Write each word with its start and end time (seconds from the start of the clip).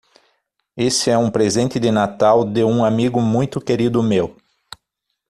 Esse 0.75 1.11
é 1.11 1.17
um 1.19 1.29
presente 1.29 1.79
de 1.79 1.91
Natal 1.91 2.43
de 2.43 2.63
um 2.63 2.83
amigo 2.83 3.21
muito 3.21 3.61
querido 3.61 4.01
meu. 4.01 4.35